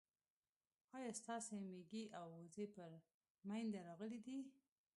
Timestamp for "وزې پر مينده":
2.39-3.79